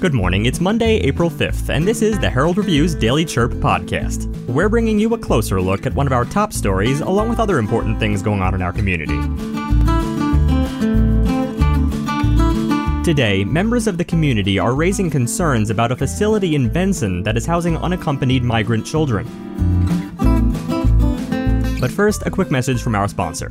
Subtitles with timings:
[0.00, 4.32] Good morning, it's Monday, April 5th, and this is the Herald Review's Daily Chirp podcast.
[4.46, 7.58] We're bringing you a closer look at one of our top stories, along with other
[7.58, 9.20] important things going on in our community.
[13.02, 17.44] Today, members of the community are raising concerns about a facility in Benson that is
[17.44, 19.26] housing unaccompanied migrant children.
[21.80, 23.50] But first, a quick message from our sponsor.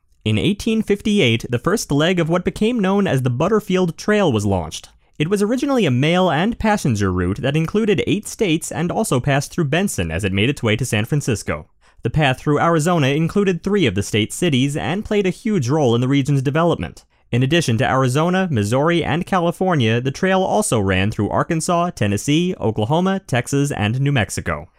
[0.23, 4.89] In 1858, the first leg of what became known as the Butterfield Trail was launched.
[5.17, 9.51] It was originally a mail and passenger route that included eight states and also passed
[9.51, 11.67] through Benson as it made its way to San Francisco.
[12.03, 15.95] The path through Arizona included three of the state's cities and played a huge role
[15.95, 17.03] in the region's development.
[17.31, 23.21] In addition to Arizona, Missouri, and California, the trail also ran through Arkansas, Tennessee, Oklahoma,
[23.25, 24.69] Texas, and New Mexico.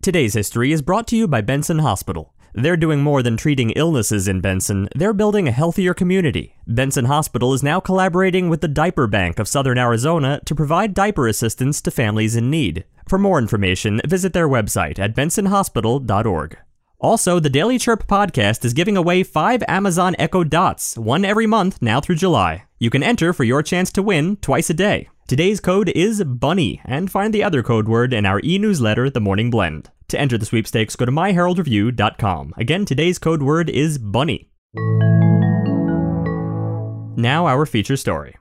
[0.00, 2.32] Today's history is brought to you by Benson Hospital.
[2.54, 6.56] They're doing more than treating illnesses in Benson, they're building a healthier community.
[6.66, 11.26] Benson Hospital is now collaborating with the Diaper Bank of Southern Arizona to provide diaper
[11.26, 12.84] assistance to families in need.
[13.08, 16.58] For more information, visit their website at bensonhospital.org.
[17.00, 21.80] Also, the Daily Chirp podcast is giving away five Amazon Echo Dots, one every month
[21.80, 22.64] now through July.
[22.78, 25.08] You can enter for your chance to win twice a day.
[25.26, 29.20] Today's code is BUNNY, and find the other code word in our e newsletter, The
[29.20, 29.90] Morning Blend.
[30.12, 32.52] To enter the sweepstakes, go to myheraldreview.com.
[32.58, 34.50] Again, today's code word is bunny.
[37.16, 38.36] Now, our feature story.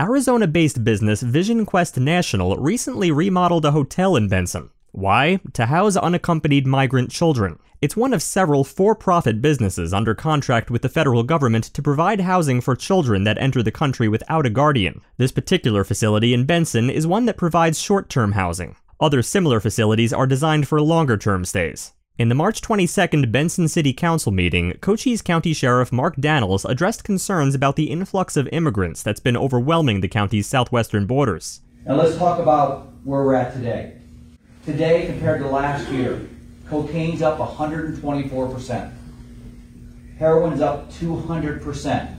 [0.00, 4.70] Arizona based business Vision Quest National recently remodeled a hotel in Benson.
[4.92, 5.40] Why?
[5.54, 7.58] To house unaccompanied migrant children.
[7.82, 12.20] It's one of several for profit businesses under contract with the federal government to provide
[12.20, 15.00] housing for children that enter the country without a guardian.
[15.16, 18.76] This particular facility in Benson is one that provides short term housing.
[19.00, 21.94] Other similar facilities are designed for longer term stays.
[22.18, 27.54] In the March 22nd Benson City Council meeting, Cochise County Sheriff Mark Dannels addressed concerns
[27.54, 31.62] about the influx of immigrants that's been overwhelming the county's southwestern borders.
[31.86, 33.96] Now let's talk about where we're at today.
[34.66, 36.28] Today, compared to last year,
[36.68, 38.92] cocaine's up 124%.
[40.18, 42.16] Heroin's up 200%.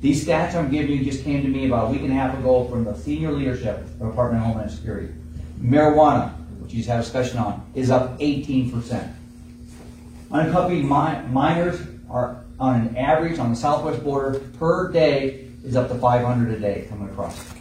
[0.00, 2.36] These stats I'm giving you just came to me about a week and a half
[2.36, 5.14] ago from the senior leadership of Department of Homeland Security.
[5.60, 9.12] Marijuana, which you have a discussion on, is up 18%.
[10.30, 11.80] Unaccompanied mi- minors
[12.10, 16.60] are on an average on the southwest border per day is up to 500 a
[16.60, 17.52] day coming across.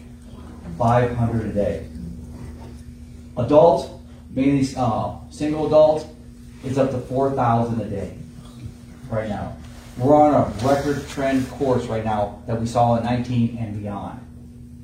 [0.77, 1.87] 500 a day.
[3.37, 3.89] Adults,
[4.31, 6.05] mainly uh, single adults,
[6.63, 8.17] is up to 4,000 a day
[9.09, 9.55] right now.
[9.97, 14.19] We're on a record trend course right now that we saw in 19 and beyond.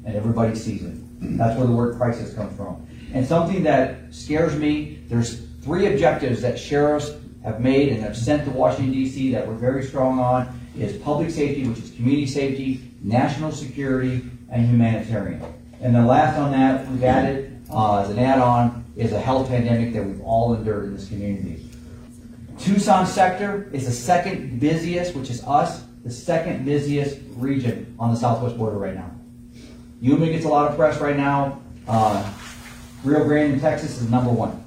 [0.06, 0.96] And everybody sees it.
[1.38, 2.86] That's where the word crisis comes from.
[3.14, 7.12] And something that scares me, there's three objectives that sheriffs
[7.44, 9.32] have made and have sent to Washington, D.C.
[9.32, 14.68] that we're very strong on is public safety, which is community safety, national security, and
[14.68, 15.42] humanitarian.
[15.82, 19.94] And the last on that we've added uh, as an add-on is a health pandemic
[19.94, 21.64] that we've all endured in this community.
[22.60, 28.20] Tucson sector is the second busiest, which is us, the second busiest region on the
[28.20, 29.12] southwest border right now.
[30.02, 31.62] Yuma gets a lot of press right now.
[31.88, 32.32] Uh,
[33.04, 34.64] Rio Grande in Texas is number one.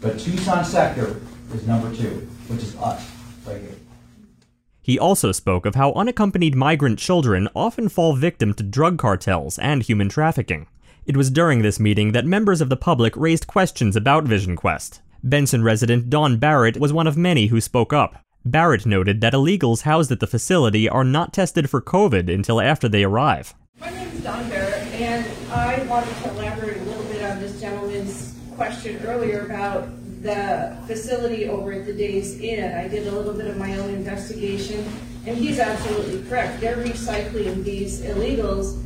[0.00, 1.20] But Tucson sector
[1.52, 3.10] is number two, which is us
[3.46, 3.74] right here.
[4.80, 9.82] He also spoke of how unaccompanied migrant children often fall victim to drug cartels and
[9.82, 10.66] human trafficking.
[11.04, 15.00] It was during this meeting that members of the public raised questions about Vision Quest.
[15.24, 18.20] Benson resident Don Barrett was one of many who spoke up.
[18.44, 22.88] Barrett noted that illegals housed at the facility are not tested for COVID until after
[22.88, 23.54] they arrive.
[23.78, 27.60] My name is Don Barrett, and I wanted to elaborate a little bit on this
[27.60, 29.88] gentleman's question earlier about
[30.22, 32.72] the facility over at the Days Inn.
[32.72, 34.86] I did a little bit of my own investigation,
[35.26, 36.60] and he's absolutely correct.
[36.60, 38.80] They're recycling these illegals.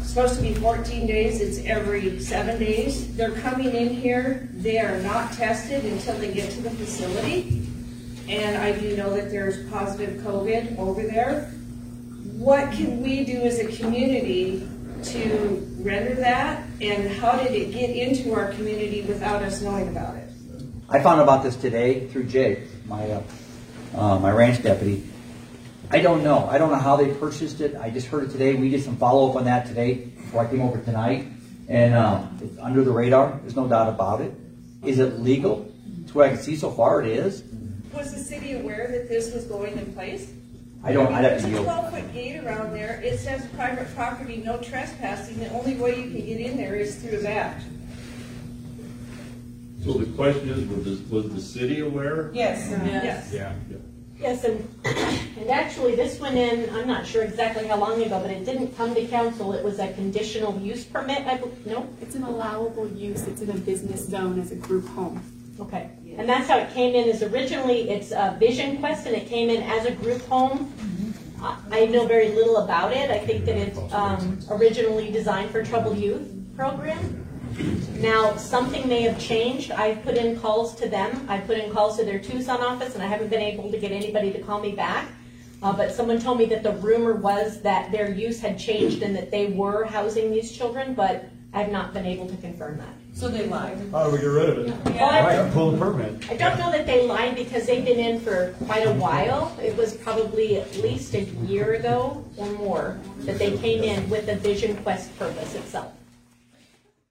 [0.00, 3.14] It's supposed to be 14 days, it's every seven days.
[3.16, 7.68] They're coming in here, they are not tested until they get to the facility.
[8.28, 11.52] And I do know that there's positive COVID over there.
[12.36, 14.66] What can we do as a community
[15.04, 16.66] to render that?
[16.80, 20.30] And how did it get into our community without us knowing about it?
[20.88, 23.22] I found about this today through Jay, my uh,
[23.94, 25.08] uh, my ranch deputy.
[25.90, 26.48] I don't know.
[26.48, 27.74] I don't know how they purchased it.
[27.74, 28.54] I just heard it today.
[28.54, 31.26] We did some follow up on that today before I came over tonight.
[31.68, 33.38] And um, it's under the radar.
[33.42, 34.32] There's no doubt about it.
[34.84, 35.72] Is it legal?
[36.08, 37.44] To what I can see so far, it is.
[37.94, 40.32] Was the city aware that this was going in place?
[40.82, 41.12] I don't.
[41.12, 45.38] I'd have There's a twelve foot gate around there, it says private property, no trespassing,
[45.38, 47.60] the only way you can get in there is through that.
[49.84, 52.30] So the question is, was the, was the city aware?
[52.34, 52.68] Yes.
[52.70, 53.32] Yes.
[53.32, 53.54] Yeah.
[54.18, 54.68] Yes, and,
[55.38, 58.76] and actually, this went in, I'm not sure exactly how long ago, but it didn't
[58.76, 59.54] come to council.
[59.54, 61.88] It was a conditional use permit, I, bel- no?
[62.02, 65.22] It's an allowable use, it's in a business zone as a group home.
[65.58, 65.88] Okay.
[66.20, 69.48] And that's how it came in, is originally, it's a Vision Quest, and it came
[69.48, 70.70] in as a group home.
[71.72, 73.10] I, know very little about it.
[73.10, 77.26] I think that it's, um, originally designed for troubled youth program.
[78.00, 79.70] Now, something may have changed.
[79.70, 81.24] I've put in calls to them.
[81.26, 83.90] I've put in calls to their Tucson office, and I haven't been able to get
[83.90, 85.08] anybody to call me back.
[85.62, 89.16] Uh, but someone told me that the rumor was that their use had changed and
[89.16, 92.99] that they were housing these children, but I've not been able to confirm that.
[93.14, 93.78] So they lied.
[93.92, 94.74] How do we get rid of it?
[94.94, 96.30] Well, I- Pull the permit.
[96.30, 99.56] I don't know that they lied because they've been in for quite a while.
[99.62, 104.26] It was probably at least a year ago or more that they came in with
[104.26, 105.92] the Vision Quest purpose itself.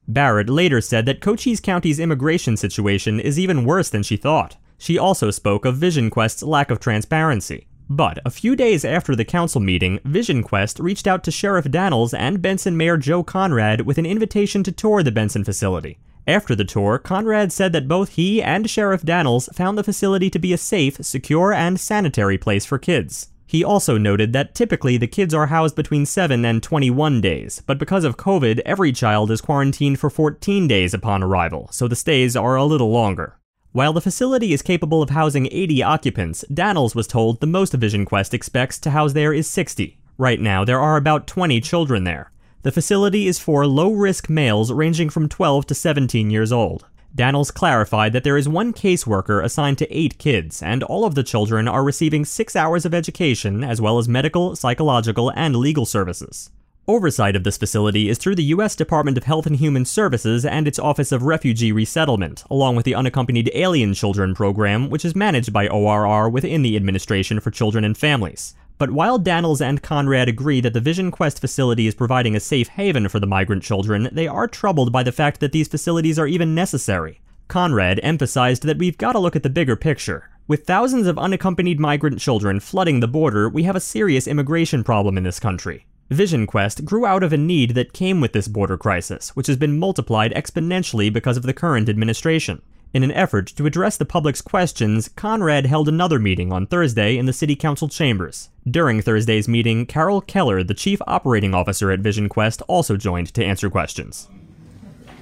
[0.07, 4.57] Barrett later said that Cochise County's immigration situation is even worse than she thought.
[4.79, 7.67] She also spoke of Vision Quest's lack of transparency.
[7.91, 12.13] But a few days after the council meeting, Vision Quest reached out to Sheriff Dannels
[12.15, 15.97] and Benson Mayor Joe Conrad with an invitation to tour the Benson facility.
[16.27, 20.37] After the tour, Conrad said that both he and Sheriff Dannels found the facility to
[20.37, 23.29] be a safe, secure, and sanitary place for kids.
[23.47, 27.79] He also noted that typically the kids are housed between 7 and 21 days, but
[27.79, 32.35] because of COVID, every child is quarantined for 14 days upon arrival, so the stays
[32.35, 33.39] are a little longer.
[33.71, 38.03] While the facility is capable of housing 80 occupants, Dannels was told the most Vision
[38.03, 39.95] Quest expects to house there is 60.
[40.17, 42.31] Right now, there are about 20 children there.
[42.63, 46.87] The facility is for low risk males ranging from 12 to 17 years old.
[47.15, 51.23] Dannels clarified that there is one caseworker assigned to eight kids, and all of the
[51.23, 56.49] children are receiving six hours of education, as well as medical, psychological, and legal services.
[56.89, 58.75] Oversight of this facility is through the U.S.
[58.75, 62.95] Department of Health and Human Services and its Office of Refugee Resettlement, along with the
[62.95, 67.95] Unaccompanied Alien Children Program, which is managed by ORR within the Administration for Children and
[67.95, 68.55] Families.
[68.79, 72.69] But while Dannels and Conrad agree that the Vision Quest facility is providing a safe
[72.69, 76.25] haven for the migrant children, they are troubled by the fact that these facilities are
[76.25, 77.21] even necessary.
[77.47, 80.31] Conrad emphasized that we've got to look at the bigger picture.
[80.47, 85.15] With thousands of unaccompanied migrant children flooding the border, we have a serious immigration problem
[85.19, 85.85] in this country.
[86.09, 89.57] Vision Quest grew out of a need that came with this border crisis, which has
[89.57, 92.63] been multiplied exponentially because of the current administration.
[92.95, 97.27] In an effort to address the public's questions, Conrad held another meeting on Thursday in
[97.27, 98.49] the City Council chambers.
[98.67, 103.45] During Thursday's meeting, Carol Keller, the Chief Operating Officer at Vision Quest, also joined to
[103.45, 104.27] answer questions.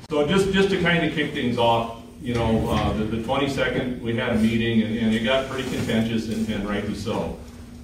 [0.10, 4.02] So just, just to kind of kick things off, you know, uh, the, the twenty-second,
[4.02, 7.38] we had a meeting and, and it got pretty contentious and, and rightly so.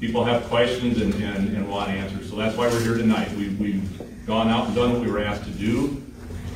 [0.03, 3.31] People have questions and, and, and want answers, so that's why we're here tonight.
[3.37, 6.03] We've, we've gone out and done what we were asked to do.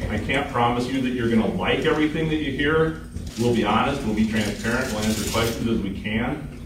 [0.10, 3.04] I can't promise you that you're gonna like everything that you hear.
[3.40, 6.60] We'll be honest, we'll be transparent, we'll answer questions as we can.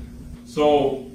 [0.47, 1.11] So,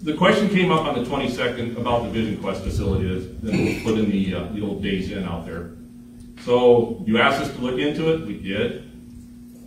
[0.00, 3.98] the question came up on the twenty-second about the Vision Quest facility that was put
[3.98, 5.72] in the, uh, the old Days Inn out there.
[6.44, 8.88] So you asked us to look into it, we did.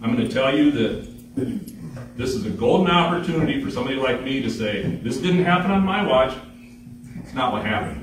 [0.02, 1.75] I'm gonna tell you that
[2.16, 5.84] this is a golden opportunity for somebody like me to say, this didn't happen on
[5.84, 6.36] my watch.
[7.18, 8.02] It's not what happened.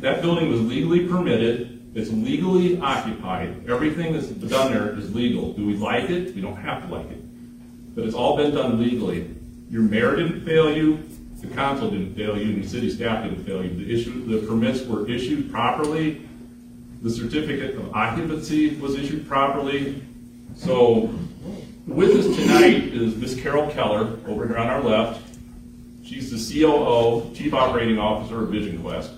[0.00, 5.52] That building was legally permitted, it's legally occupied, everything that's done there is legal.
[5.52, 6.34] Do we like it?
[6.34, 7.94] We don't have to like it.
[7.94, 9.34] But it's all been done legally.
[9.68, 11.02] Your mayor didn't fail you,
[11.40, 13.70] the council didn't fail you, and the city staff didn't fail you.
[13.70, 16.28] The issue, the permits were issued properly,
[17.02, 20.02] the certificate of occupancy was issued properly.
[20.54, 21.12] So
[21.86, 25.22] with us tonight is Miss Carol Keller, over here on our left.
[26.04, 29.12] She's the COO, Chief Operating Officer of Vision Quest.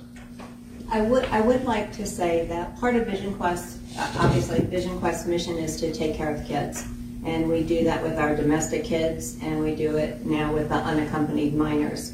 [0.91, 4.99] I would, I would like to say that part of Vision Quest, uh, obviously, Vision
[5.01, 6.87] Quest's mission is to take care of kids.
[7.25, 10.77] And we do that with our domestic kids, and we do it now with the
[10.77, 12.13] unaccompanied minors.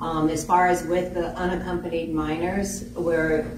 [0.00, 3.50] Um, as far as with the unaccompanied minors, we're,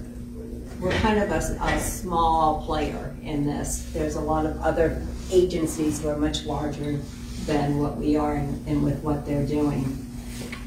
[0.79, 3.89] we're kind of a, a small player in this.
[3.93, 6.99] There's a lot of other agencies who are much larger
[7.45, 10.05] than what we are and, and with what they're doing.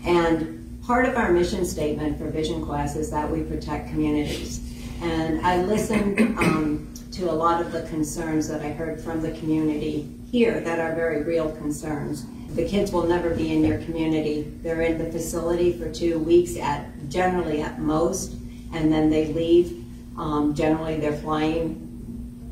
[0.04, 4.60] And part of our mission statement for Vision Quest is that we protect communities.
[5.00, 9.32] And I listened um, to a lot of the concerns that I heard from the
[9.32, 12.26] community here that are very real concerns.
[12.54, 14.42] The kids will never be in your community.
[14.62, 18.34] They're in the facility for two weeks at generally at most,
[18.72, 19.84] and then they leave.
[20.16, 21.85] Um, generally, they're flying.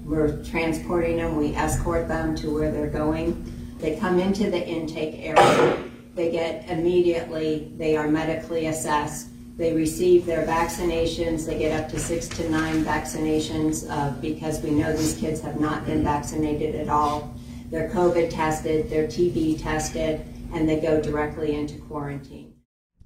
[0.04, 1.36] We're transporting them.
[1.36, 3.50] We escort them to where they're going.
[3.78, 5.78] They come into the intake area.
[6.14, 7.72] They get immediately.
[7.76, 9.28] They are medically assessed.
[9.56, 11.46] They receive their vaccinations.
[11.46, 15.60] They get up to six to nine vaccinations uh, because we know these kids have
[15.60, 17.34] not been vaccinated at all.
[17.70, 22.54] They're COVID tested, they're TB tested, and they go directly into quarantine.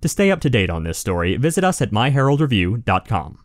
[0.01, 3.39] To stay up to date on this story, visit us at myheraldreview.com.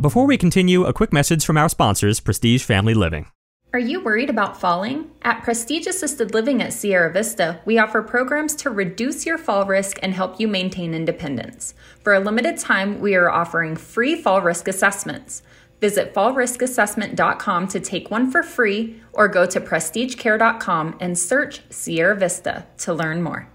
[0.00, 3.26] Before we continue, a quick message from our sponsors, Prestige Family Living.
[3.72, 5.10] Are you worried about falling?
[5.22, 9.98] At Prestige Assisted Living at Sierra Vista, we offer programs to reduce your fall risk
[10.00, 11.74] and help you maintain independence.
[12.04, 15.42] For a limited time, we are offering free fall risk assessments.
[15.80, 22.66] Visit fallriskassessment.com to take one for free or go to prestigecare.com and search Sierra Vista
[22.78, 23.48] to learn more.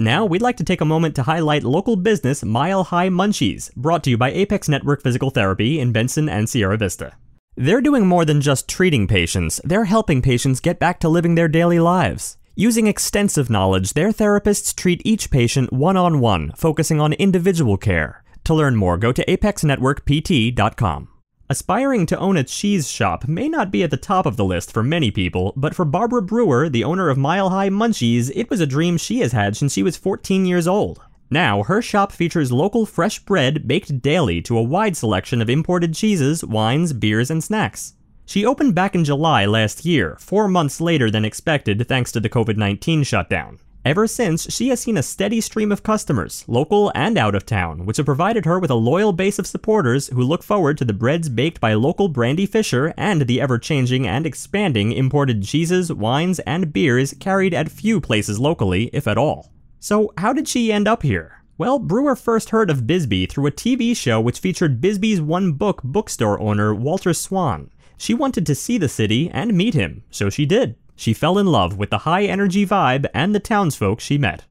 [0.00, 4.04] Now, we'd like to take a moment to highlight local business Mile High Munchies, brought
[4.04, 7.16] to you by Apex Network Physical Therapy in Benson and Sierra Vista.
[7.56, 11.48] They're doing more than just treating patients, they're helping patients get back to living their
[11.48, 12.36] daily lives.
[12.54, 18.22] Using extensive knowledge, their therapists treat each patient one on one, focusing on individual care.
[18.44, 21.08] To learn more, go to apexnetworkpt.com.
[21.50, 24.70] Aspiring to own a cheese shop may not be at the top of the list
[24.70, 28.60] for many people, but for Barbara Brewer, the owner of Mile High Munchies, it was
[28.60, 31.00] a dream she has had since she was 14 years old.
[31.30, 35.94] Now, her shop features local fresh bread baked daily to a wide selection of imported
[35.94, 37.94] cheeses, wines, beers, and snacks.
[38.26, 42.28] She opened back in July last year, four months later than expected thanks to the
[42.28, 43.58] COVID 19 shutdown.
[43.88, 47.86] Ever since, she has seen a steady stream of customers, local and out of town,
[47.86, 50.92] which have provided her with a loyal base of supporters who look forward to the
[50.92, 56.38] breads baked by local Brandy Fisher and the ever changing and expanding imported cheeses, wines,
[56.40, 59.50] and beers carried at few places locally, if at all.
[59.80, 61.42] So, how did she end up here?
[61.56, 65.82] Well, Brewer first heard of Bisbee through a TV show which featured Bisbee's one book
[65.82, 67.70] bookstore owner, Walter Swan.
[67.96, 71.46] She wanted to see the city and meet him, so she did she fell in
[71.46, 74.44] love with the high energy vibe and the townsfolk she met.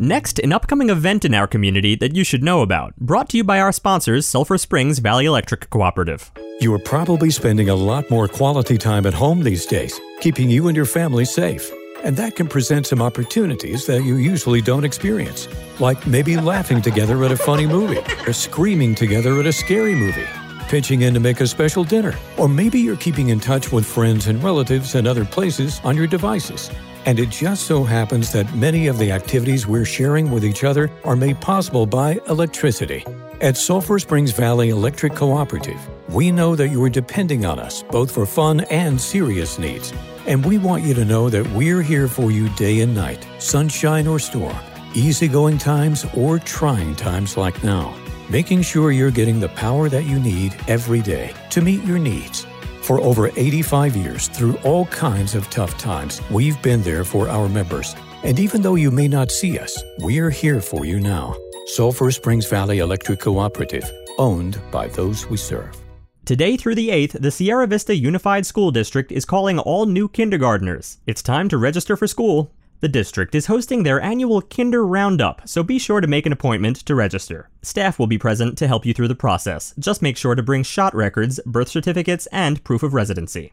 [0.00, 3.44] Next, an upcoming event in our community that you should know about, brought to you
[3.44, 6.30] by our sponsors, Sulphur Springs Valley Electric Cooperative.
[6.60, 10.66] You are probably spending a lot more quality time at home these days, keeping you
[10.66, 11.70] and your family safe.
[12.02, 15.48] And that can present some opportunities that you usually don't experience,
[15.80, 20.26] like maybe laughing together at a funny movie or screaming together at a scary movie
[20.68, 22.14] pitching in to make a special dinner.
[22.38, 26.06] Or maybe you're keeping in touch with friends and relatives in other places on your
[26.06, 26.70] devices.
[27.06, 30.90] And it just so happens that many of the activities we're sharing with each other
[31.04, 33.04] are made possible by electricity.
[33.40, 38.10] At Sulphur Springs Valley Electric Cooperative, we know that you are depending on us both
[38.10, 39.92] for fun and serious needs.
[40.26, 44.06] And we want you to know that we're here for you day and night, sunshine
[44.06, 44.56] or storm,
[44.94, 47.94] easygoing times or trying times like now
[48.30, 52.46] making sure you're getting the power that you need every day to meet your needs.
[52.82, 57.48] For over 85 years, through all kinds of tough times, we've been there for our
[57.48, 57.94] members.
[58.22, 61.36] And even though you may not see us, we're here for you now.
[61.66, 65.74] Sulphur Springs Valley Electric Cooperative, owned by those we serve.
[66.26, 70.98] Today through the 8th, the Sierra Vista Unified School District is calling all new kindergartners.
[71.06, 72.50] It's time to register for school.
[72.80, 76.76] The district is hosting their annual Kinder Roundup, so be sure to make an appointment
[76.84, 77.48] to register.
[77.62, 79.72] Staff will be present to help you through the process.
[79.78, 83.52] Just make sure to bring shot records, birth certificates, and proof of residency.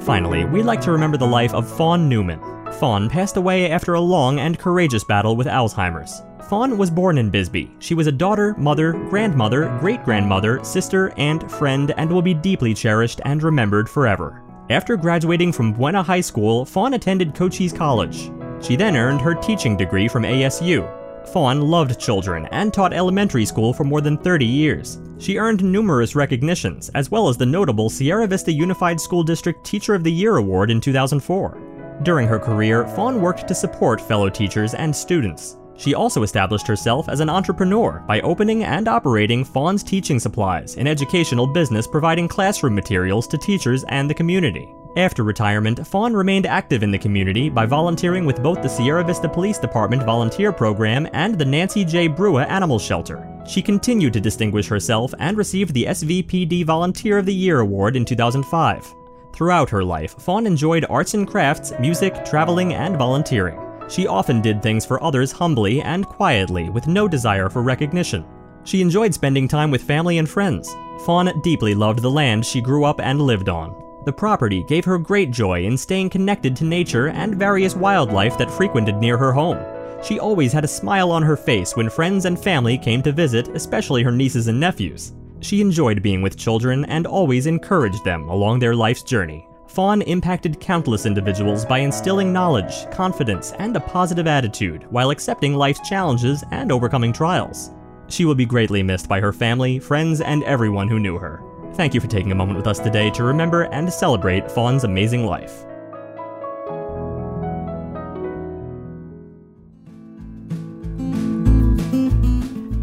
[0.00, 2.40] Finally, we'd like to remember the life of Fawn Newman.
[2.72, 6.22] Fawn passed away after a long and courageous battle with Alzheimer's.
[6.48, 7.70] Fawn was born in Bisbee.
[7.78, 12.74] She was a daughter, mother, grandmother, great grandmother, sister, and friend, and will be deeply
[12.74, 14.43] cherished and remembered forever.
[14.70, 18.30] After graduating from Buena High School, Fawn attended Cochise College.
[18.62, 20.88] She then earned her teaching degree from ASU.
[21.28, 25.00] Fawn loved children and taught elementary school for more than 30 years.
[25.18, 29.94] She earned numerous recognitions, as well as the notable Sierra Vista Unified School District Teacher
[29.94, 31.98] of the Year Award in 2004.
[32.02, 35.58] During her career, Fawn worked to support fellow teachers and students.
[35.76, 40.86] She also established herself as an entrepreneur by opening and operating Fawn's Teaching Supplies, an
[40.86, 44.72] educational business providing classroom materials to teachers and the community.
[44.96, 49.28] After retirement, Fawn remained active in the community by volunteering with both the Sierra Vista
[49.28, 52.06] Police Department Volunteer Program and the Nancy J.
[52.06, 53.28] Brewer Animal Shelter.
[53.44, 58.04] She continued to distinguish herself and received the SVPD Volunteer of the Year Award in
[58.04, 58.94] 2005.
[59.32, 63.63] Throughout her life, Fawn enjoyed arts and crafts, music, traveling, and volunteering.
[63.88, 68.24] She often did things for others humbly and quietly, with no desire for recognition.
[68.64, 70.74] She enjoyed spending time with family and friends.
[71.04, 73.74] Fawn deeply loved the land she grew up and lived on.
[74.06, 78.50] The property gave her great joy in staying connected to nature and various wildlife that
[78.50, 79.58] frequented near her home.
[80.02, 83.48] She always had a smile on her face when friends and family came to visit,
[83.48, 85.12] especially her nieces and nephews.
[85.40, 89.46] She enjoyed being with children and always encouraged them along their life's journey.
[89.66, 95.86] Fawn impacted countless individuals by instilling knowledge, confidence, and a positive attitude while accepting life's
[95.88, 97.70] challenges and overcoming trials.
[98.08, 101.42] She will be greatly missed by her family, friends, and everyone who knew her.
[101.74, 105.26] Thank you for taking a moment with us today to remember and celebrate Fawn's amazing
[105.26, 105.64] life.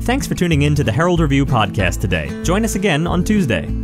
[0.02, 2.44] Thanks for tuning in to the Herald Review podcast today.
[2.44, 3.81] Join us again on Tuesday.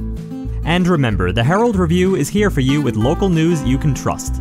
[0.68, 4.36] And remember, the Herald Review is here for you with local news you can trust.